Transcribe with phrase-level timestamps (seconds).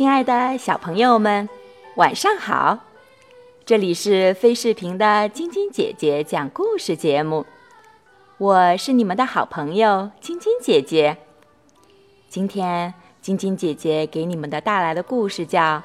[0.00, 1.46] 亲爱的小朋友们，
[1.96, 2.78] 晚上好！
[3.66, 7.44] 这里是飞视频的晶晶姐姐讲故事节目，
[8.38, 11.18] 我是你们的好朋友晶晶姐姐。
[12.30, 15.60] 今天晶晶姐姐给你们的带来的故事叫《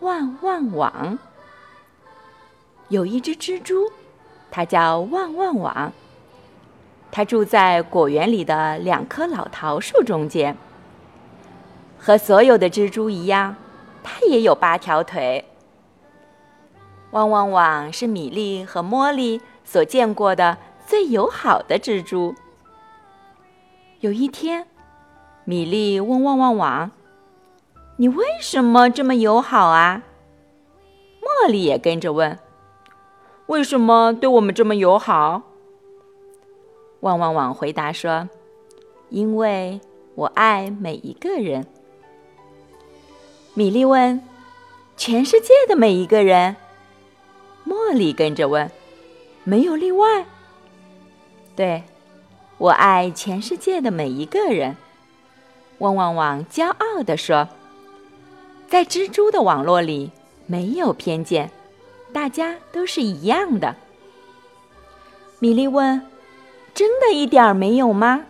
[0.00, 1.18] 旺旺网》。
[2.88, 3.92] 有一只蜘蛛，
[4.50, 5.92] 它叫旺旺网，
[7.10, 10.56] 它住在果园里的两棵老桃树中间。
[11.98, 13.56] 和所有的蜘蛛一样，
[14.02, 15.44] 它也有八条腿。
[17.10, 22.34] 旺旺网是米莉和茉莉所见过的最友好的蜘蛛。
[24.00, 24.66] 有一天，
[25.44, 26.90] 米莉问旺旺网
[27.96, 30.02] ：“你为什么这么友好啊？”
[31.20, 32.38] 茉莉也跟着问
[33.48, 35.42] ：“为什么对我们这么友好？”
[37.00, 38.28] 旺旺网回答说
[39.08, 39.80] ：“因为
[40.14, 41.66] 我爱每一个人。”
[43.58, 44.22] 米莉问
[44.96, 46.54] ：“全世界的每一个人？”
[47.66, 48.70] 茉莉跟着问
[49.42, 50.26] ：“没有例外
[51.56, 51.82] ？”“对，
[52.58, 54.76] 我爱全世界的每一个人。”
[55.78, 57.48] 汪汪网骄傲地说
[58.70, 60.12] ：“在蜘蛛的网络里
[60.46, 61.50] 没有偏见，
[62.12, 63.74] 大家都是一样的。”
[65.40, 66.06] 米莉问
[66.72, 68.26] ：“真的一点儿没有吗？”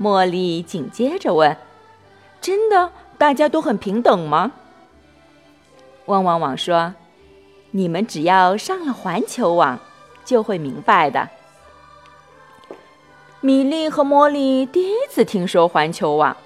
[0.00, 1.54] 茉莉紧接着问
[2.40, 2.92] ：“真的？”
[3.22, 4.50] 大家都很平等吗？
[6.06, 6.92] 汪汪网说
[7.70, 9.78] ：“你们只要上了环球网，
[10.24, 11.28] 就会明白的。”
[13.40, 16.36] 米莉和茉莉第一次听说环球网。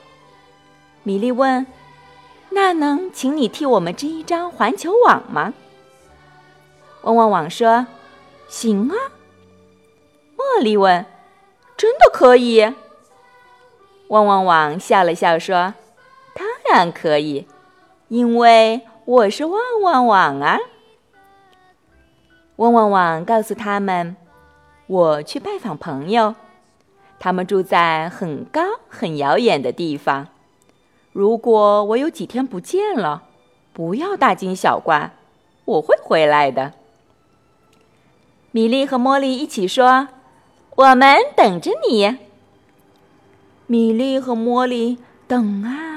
[1.02, 1.66] 米莉问
[2.52, 5.54] ：“那能请你替我们织一张环球网吗？”
[7.04, 7.86] 汪汪网说
[8.48, 8.94] ：“行啊。”
[10.36, 11.06] 茉莉问
[11.74, 12.70] ：“真的可以？”
[14.08, 15.72] 汪汪网笑了笑说。
[16.76, 17.46] 当然可以，
[18.08, 20.58] 因为我是旺旺网啊！
[22.56, 24.14] 旺旺网告诉他们
[24.86, 26.34] ：“我去拜访朋友，
[27.18, 28.60] 他们住在很高
[28.90, 30.28] 很遥远的地方。
[31.14, 33.22] 如果我有几天不见了，
[33.72, 35.12] 不要大惊小怪，
[35.64, 36.74] 我会回来的。”
[38.52, 40.08] 米莉和茉莉一起说
[40.76, 42.18] ：“我们等着你。”
[43.66, 45.95] 米莉和茉莉等啊。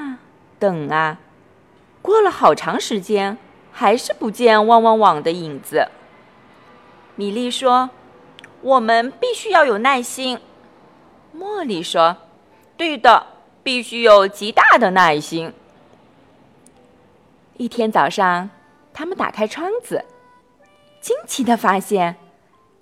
[0.60, 1.18] 等啊，
[2.02, 3.38] 过了好长时间，
[3.72, 5.88] 还是不见汪汪网的影子。
[7.16, 7.88] 米莉说
[8.60, 10.38] ：“我们必须要有耐心。”
[11.34, 12.18] 茉莉说
[12.76, 13.26] ：“对的，
[13.62, 15.54] 必须有极大的耐心。”
[17.56, 18.50] 一天早上，
[18.92, 20.04] 他们打开窗子，
[21.00, 22.16] 惊奇的发现，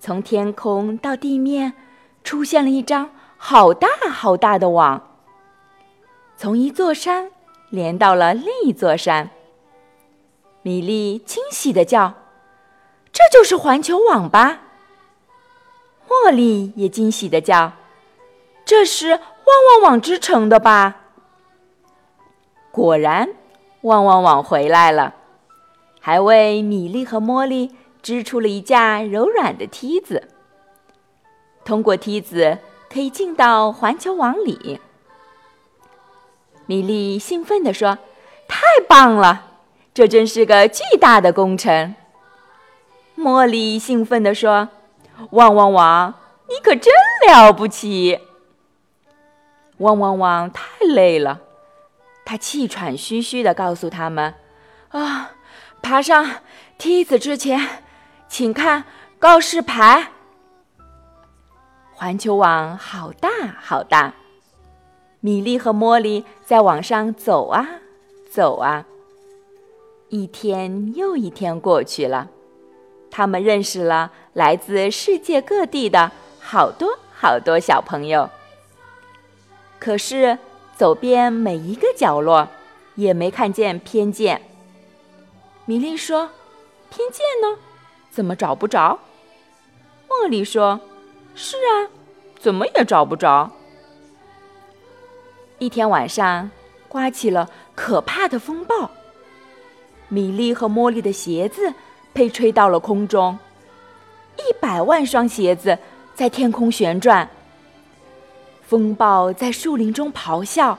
[0.00, 1.74] 从天空到地面，
[2.24, 5.16] 出现了一张好大好大的网，
[6.36, 7.30] 从一座山。
[7.70, 9.30] 连到了另一座山。
[10.62, 12.14] 米莉惊喜的叫
[13.12, 14.62] ：“这就是环球网吧！”
[16.08, 17.72] 茉莉也惊喜的叫
[18.64, 21.02] ：“这是旺旺网织成的吧？”
[22.72, 23.28] 果然，
[23.82, 25.14] 旺旺网回来了，
[26.00, 30.28] 还为米莉和茉莉织出了一架柔软的梯子。
[31.64, 32.58] 通过梯子，
[32.90, 34.80] 可以进到环球网里。
[36.68, 37.96] 米莉兴奋地说
[38.46, 39.52] ：“太棒了，
[39.94, 41.94] 这真是个巨大的工程。”
[43.16, 44.68] 茉莉兴奋地说
[45.32, 46.12] ：“汪汪汪，
[46.46, 46.92] 你可真
[47.26, 48.20] 了不起！”
[49.78, 51.40] 汪汪汪太累了，
[52.26, 54.34] 他气喘吁吁地告诉他们
[54.92, 55.30] ：“啊，
[55.80, 56.42] 爬上
[56.76, 57.82] 梯子之前，
[58.28, 58.84] 请看
[59.18, 60.12] 告示牌。
[61.94, 64.12] 环球网好大好大。”
[65.20, 67.68] 米莉和茉莉在网上走啊
[68.30, 68.86] 走啊，
[70.10, 72.28] 一天又一天过去了，
[73.10, 78.30] 他们认识了来自世界各地的好多好多小朋友。
[79.80, 80.38] 可是
[80.76, 82.48] 走遍每一个角落，
[82.94, 84.40] 也没看见偏见。
[85.64, 86.30] 米莉说
[86.90, 87.58] ：“偏见呢？
[88.10, 89.00] 怎么找不着？”
[90.08, 90.80] 茉莉说
[91.34, 91.90] ：“是啊，
[92.38, 93.50] 怎么也找不着。”
[95.58, 96.48] 一天晚上，
[96.88, 98.90] 刮起了可怕的风暴。
[100.06, 101.74] 米莉和茉莉的鞋子
[102.12, 103.36] 被吹到了空中，
[104.36, 105.76] 一百万双鞋子
[106.14, 107.28] 在天空旋转。
[108.62, 110.78] 风暴在树林中咆哮，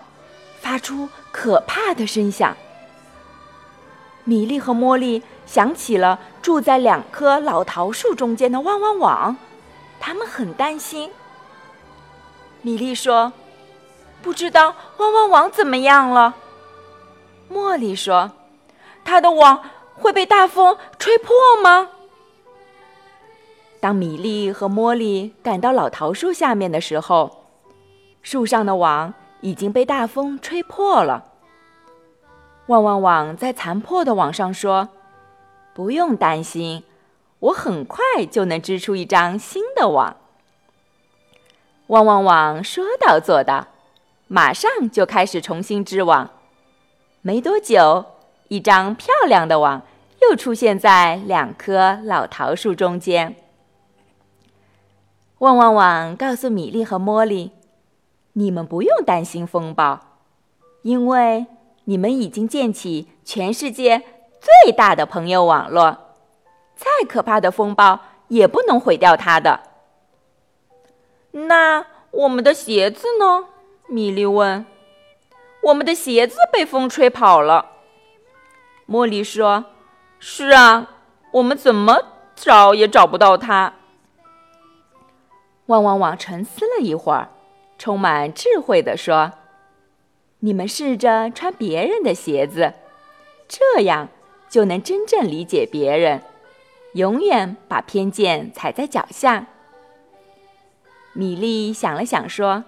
[0.61, 2.55] 发出可怕的声响。
[4.23, 9.35] 米莉和茉莉想起了住在两棵老桃树中间的汪汪网，
[9.99, 11.11] 他们很担心。
[12.61, 13.33] 米莉说。
[14.21, 16.35] 不知道汪汪网怎么样了？
[17.51, 18.31] 茉莉说
[19.03, 19.61] ：“它的网
[19.95, 21.89] 会被大风吹破吗？”
[23.79, 27.45] 当米莉和茉莉赶到老桃树下面的时候，
[28.21, 31.25] 树上的网已经被大风吹破了。
[32.67, 34.89] 旺旺网在残破的网上说
[35.73, 36.83] ：“不用担心，
[37.39, 40.17] 我很快就能织出一张新的网。”
[41.87, 43.67] 旺旺网说到做到，
[44.31, 46.29] 马上就开始重新织网。
[47.21, 48.05] 没多久，
[48.47, 49.81] 一张漂亮的网
[50.21, 53.35] 又出现在两棵老桃树中间。
[55.39, 57.51] 旺旺网告诉米莉和茉莉
[58.33, 59.99] ：“你们不用担心风暴，
[60.83, 61.47] 因为
[61.85, 64.03] 你们已经建起全世界
[64.39, 65.97] 最大的朋友网络，
[66.75, 69.61] 再可怕的风暴也不能毁掉它的。”
[71.31, 73.45] 那我们的鞋子呢？
[73.89, 74.65] 米莉问。
[75.63, 77.71] “我们的鞋子被风吹跑了。”
[78.87, 79.65] 茉莉说。
[80.21, 80.89] “是啊，
[81.31, 81.97] 我们怎么
[82.35, 83.73] 找也找不到它。”
[85.67, 87.29] 旺旺旺沉思了一会儿，
[87.77, 89.31] 充满智慧地说
[90.39, 92.73] ：“你们试着穿别人的鞋子，
[93.47, 94.09] 这样
[94.49, 96.21] 就能真正理解别人，
[96.93, 99.47] 永远把偏见踩在脚下。”
[101.13, 102.65] 米莉想了想说：“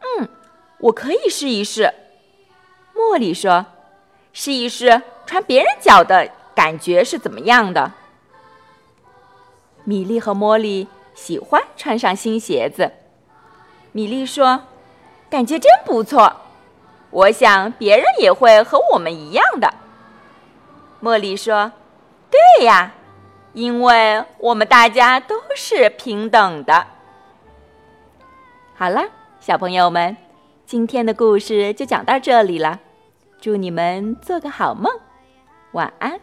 [0.00, 0.28] 嗯，
[0.78, 1.92] 我可以试一试。”
[2.94, 3.66] 茉莉说
[4.32, 7.92] ：“试一试穿别人脚的感觉是怎么样的？”
[9.84, 10.88] 米莉和茉莉。
[11.16, 12.92] 喜欢穿上新鞋子，
[13.92, 14.64] 米莉说
[15.30, 16.30] ：“感觉真不错。”
[17.08, 19.72] 我想别人也会和我们一样的。
[21.02, 21.72] 茉莉说
[22.30, 22.92] ：“对呀，
[23.54, 26.86] 因为我们大家都是平等的。”
[28.76, 29.02] 好了，
[29.46, 30.16] 小朋友们，
[30.66, 32.80] 今天的故事就讲到这里了。
[33.40, 34.92] 祝你们做个好梦，
[35.70, 36.18] 晚安。